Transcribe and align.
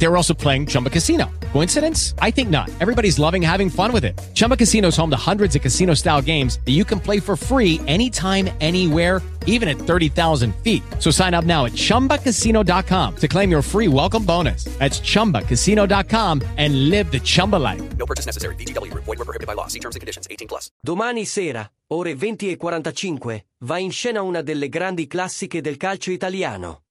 They 0.00 0.08
were 0.08 0.16
also 0.16 0.34
playing 0.34 0.66
Chumba 0.66 0.90
Casino. 0.90 1.30
Coincidence? 1.52 2.14
I 2.18 2.32
think 2.32 2.50
not. 2.50 2.68
Everybody's 2.80 3.20
loving 3.20 3.42
having 3.42 3.70
fun 3.70 3.92
with 3.92 4.04
it. 4.04 4.20
Chumba 4.34 4.56
Casino 4.56 4.88
is 4.88 4.96
home 4.96 5.10
to 5.10 5.30
hundreds 5.30 5.54
of 5.54 5.62
casino-style 5.62 6.22
games 6.22 6.58
that 6.64 6.72
you 6.72 6.84
can 6.84 6.98
play 6.98 7.20
for 7.20 7.36
free 7.36 7.80
anytime, 7.86 8.50
anywhere 8.60 9.22
even 9.46 9.68
at 9.68 9.76
30,000 9.76 10.54
feet. 10.56 10.82
So 10.98 11.10
sign 11.10 11.34
up 11.34 11.44
now 11.44 11.66
at 11.66 11.72
ChumbaCasino.com 11.72 13.16
to 13.16 13.28
claim 13.28 13.50
your 13.50 13.62
free 13.62 13.88
welcome 13.88 14.24
bonus. 14.24 14.64
That's 14.78 15.00
ChumbaCasino.com 15.00 16.42
and 16.56 16.88
live 16.88 17.10
the 17.10 17.20
Chumba 17.20 17.56
life. 17.56 17.82
No 17.96 18.06
purchase 18.06 18.26
necessary. 18.26 18.54
VGW. 18.56 18.92
Void 18.94 19.18
were 19.18 19.24
prohibited 19.24 19.46
by 19.46 19.54
law. 19.54 19.68
See 19.68 19.80
terms 19.80 19.96
and 19.96 20.00
conditions. 20.00 20.26
18 20.30 20.48
plus. 20.48 20.70
Domani 20.80 21.24
sera, 21.24 21.70
ore 21.88 22.14
20 22.14 22.50
e 22.50 22.56
45, 22.56 23.46
va 23.64 23.78
in 23.78 23.92
scena 23.92 24.22
una 24.22 24.42
delle 24.42 24.68
grandi 24.68 25.06
classiche 25.06 25.60
del 25.60 25.76
calcio 25.76 26.10
italiano. 26.10 26.82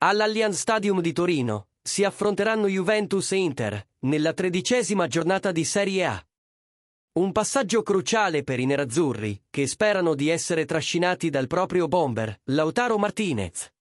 All'Allianz 0.00 0.58
Stadium 0.58 1.00
di 1.00 1.12
Torino 1.12 1.67
si 1.88 2.04
affronteranno 2.04 2.68
Juventus 2.68 3.32
e 3.32 3.36
Inter 3.36 3.88
nella 4.00 4.34
tredicesima 4.34 5.06
giornata 5.06 5.50
di 5.50 5.64
Serie 5.64 6.04
A. 6.04 6.26
Un 7.14 7.32
passaggio 7.32 7.82
cruciale 7.82 8.44
per 8.44 8.60
i 8.60 8.66
nerazzurri, 8.66 9.44
che 9.48 9.66
sperano 9.66 10.14
di 10.14 10.28
essere 10.28 10.66
trascinati 10.66 11.30
dal 11.30 11.46
proprio 11.46 11.88
bomber, 11.88 12.40
Lautaro 12.44 12.98
Martinez. 12.98 13.72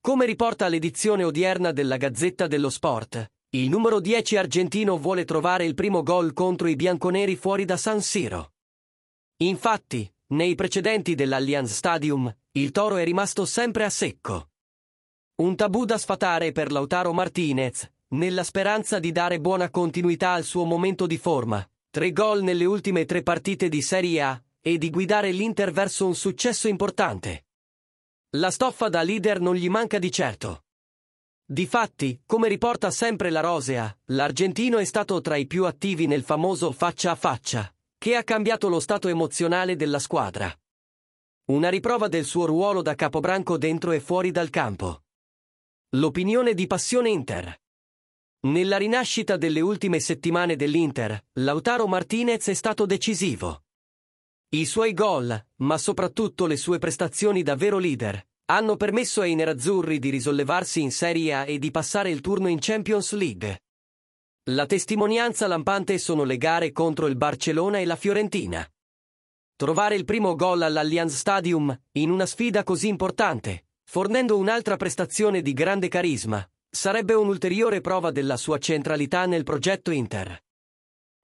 Come 0.00 0.26
riporta 0.26 0.68
l'edizione 0.68 1.24
odierna 1.24 1.72
della 1.72 1.96
Gazzetta 1.96 2.46
dello 2.46 2.68
Sport, 2.68 3.32
il 3.54 3.68
numero 3.68 3.98
10 3.98 4.36
argentino 4.36 4.98
vuole 4.98 5.24
trovare 5.24 5.64
il 5.64 5.74
primo 5.74 6.02
gol 6.02 6.34
contro 6.34 6.68
i 6.68 6.76
bianconeri 6.76 7.34
fuori 7.34 7.64
da 7.64 7.78
San 7.78 8.02
Siro. 8.02 8.52
Infatti, 9.38 10.08
nei 10.28 10.54
precedenti 10.54 11.14
dell'Allianz 11.14 11.72
Stadium, 11.72 12.32
il 12.52 12.70
toro 12.72 12.96
è 12.96 13.04
rimasto 13.04 13.46
sempre 13.46 13.84
a 13.84 13.90
secco. 13.90 14.51
Un 15.42 15.56
tabù 15.56 15.84
da 15.84 15.98
sfatare 15.98 16.52
per 16.52 16.70
Lautaro 16.70 17.12
Martinez, 17.12 17.90
nella 18.10 18.44
speranza 18.44 19.00
di 19.00 19.10
dare 19.10 19.40
buona 19.40 19.70
continuità 19.70 20.34
al 20.34 20.44
suo 20.44 20.64
momento 20.64 21.04
di 21.04 21.18
forma, 21.18 21.68
tre 21.90 22.12
gol 22.12 22.44
nelle 22.44 22.64
ultime 22.64 23.06
tre 23.06 23.24
partite 23.24 23.68
di 23.68 23.82
Serie 23.82 24.22
A 24.22 24.40
e 24.60 24.78
di 24.78 24.88
guidare 24.88 25.32
l'Inter 25.32 25.72
verso 25.72 26.06
un 26.06 26.14
successo 26.14 26.68
importante. 26.68 27.46
La 28.36 28.52
stoffa 28.52 28.88
da 28.88 29.02
leader 29.02 29.40
non 29.40 29.56
gli 29.56 29.68
manca 29.68 29.98
di 29.98 30.12
certo. 30.12 30.62
Difatti, 31.44 32.22
come 32.24 32.46
riporta 32.46 32.92
sempre 32.92 33.30
la 33.30 33.40
Rosea, 33.40 33.92
l'argentino 34.10 34.78
è 34.78 34.84
stato 34.84 35.20
tra 35.20 35.34
i 35.34 35.48
più 35.48 35.64
attivi 35.64 36.06
nel 36.06 36.22
famoso 36.22 36.70
faccia 36.70 37.10
a 37.10 37.16
faccia, 37.16 37.68
che 37.98 38.14
ha 38.14 38.22
cambiato 38.22 38.68
lo 38.68 38.78
stato 38.78 39.08
emozionale 39.08 39.74
della 39.74 39.98
squadra. 39.98 40.56
Una 41.46 41.68
riprova 41.68 42.06
del 42.06 42.26
suo 42.26 42.46
ruolo 42.46 42.80
da 42.80 42.94
capobranco 42.94 43.58
dentro 43.58 43.90
e 43.90 43.98
fuori 43.98 44.30
dal 44.30 44.48
campo. 44.48 45.01
L'opinione 45.94 46.54
di 46.54 46.66
Passione 46.66 47.10
Inter. 47.10 47.54
Nella 48.46 48.78
rinascita 48.78 49.36
delle 49.36 49.60
ultime 49.60 50.00
settimane 50.00 50.56
dell'Inter, 50.56 51.22
Lautaro 51.40 51.86
Martinez 51.86 52.48
è 52.48 52.54
stato 52.54 52.86
decisivo. 52.86 53.64
I 54.54 54.64
suoi 54.64 54.94
gol, 54.94 55.38
ma 55.56 55.76
soprattutto 55.76 56.46
le 56.46 56.56
sue 56.56 56.78
prestazioni 56.78 57.42
da 57.42 57.56
vero 57.56 57.76
leader, 57.76 58.26
hanno 58.46 58.76
permesso 58.76 59.20
ai 59.20 59.34
nerazzurri 59.34 59.98
di 59.98 60.08
risollevarsi 60.08 60.80
in 60.80 60.90
Serie 60.90 61.34
A 61.34 61.44
e 61.44 61.58
di 61.58 61.70
passare 61.70 62.08
il 62.08 62.22
turno 62.22 62.48
in 62.48 62.56
Champions 62.58 63.12
League. 63.12 63.60
La 64.44 64.64
testimonianza 64.64 65.46
lampante 65.46 65.98
sono 65.98 66.24
le 66.24 66.38
gare 66.38 66.72
contro 66.72 67.06
il 67.06 67.16
Barcellona 67.16 67.80
e 67.80 67.84
la 67.84 67.96
Fiorentina. 67.96 68.66
Trovare 69.56 69.94
il 69.96 70.06
primo 70.06 70.36
gol 70.36 70.62
all'Allianz 70.62 71.14
Stadium, 71.14 71.78
in 71.98 72.10
una 72.10 72.24
sfida 72.24 72.64
così 72.64 72.88
importante, 72.88 73.66
fornendo 73.92 74.38
un'altra 74.38 74.76
prestazione 74.76 75.42
di 75.42 75.52
grande 75.52 75.88
carisma, 75.88 76.42
sarebbe 76.66 77.12
un'ulteriore 77.12 77.82
prova 77.82 78.10
della 78.10 78.38
sua 78.38 78.56
centralità 78.56 79.26
nel 79.26 79.42
progetto 79.42 79.90
Inter. 79.90 80.42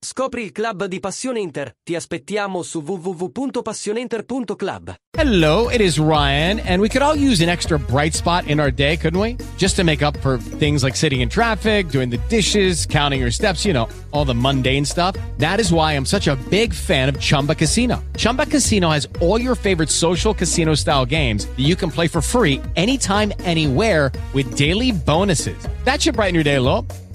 Scopri 0.00 0.44
il 0.44 0.52
club 0.52 0.84
di 0.84 1.00
Passione 1.00 1.40
Inter. 1.40 1.72
Ti 1.82 1.96
aspettiamo 1.96 2.62
su 2.62 2.82
www.passioneinter.club. 2.82 4.94
Hello, 5.18 5.68
it 5.70 5.80
is 5.80 5.98
Ryan, 5.98 6.60
and 6.60 6.80
we 6.80 6.88
could 6.88 7.02
all 7.02 7.16
use 7.16 7.42
an 7.42 7.48
extra 7.48 7.80
bright 7.80 8.14
spot 8.14 8.46
in 8.46 8.60
our 8.60 8.70
day, 8.70 8.96
couldn't 8.96 9.18
we? 9.18 9.36
Just 9.56 9.74
to 9.74 9.82
make 9.82 10.04
up 10.04 10.16
for 10.18 10.38
things 10.38 10.84
like 10.84 10.94
sitting 10.94 11.20
in 11.20 11.28
traffic, 11.28 11.88
doing 11.88 12.10
the 12.10 12.18
dishes, 12.28 12.86
counting 12.86 13.18
your 13.18 13.32
steps, 13.32 13.64
you 13.64 13.72
know, 13.72 13.88
all 14.12 14.24
the 14.24 14.36
mundane 14.36 14.84
stuff. 14.84 15.16
That 15.38 15.58
is 15.58 15.72
why 15.72 15.94
I'm 15.94 16.06
such 16.06 16.28
a 16.28 16.36
big 16.48 16.72
fan 16.72 17.08
of 17.08 17.18
Chumba 17.18 17.56
Casino. 17.56 18.00
Chumba 18.16 18.46
Casino 18.46 18.90
has 18.90 19.08
all 19.20 19.40
your 19.40 19.56
favorite 19.56 19.90
social 19.90 20.32
casino 20.32 20.76
style 20.76 21.06
games 21.06 21.46
that 21.46 21.64
you 21.66 21.74
can 21.74 21.90
play 21.90 22.06
for 22.06 22.22
free 22.22 22.62
anytime, 22.76 23.32
anywhere 23.40 24.12
with 24.32 24.56
daily 24.56 24.92
bonuses. 24.92 25.58
That 25.82 26.00
should 26.00 26.14
brighten 26.14 26.36
your 26.36 26.44
day 26.44 26.54
a 26.54 26.62
little. 26.62 26.86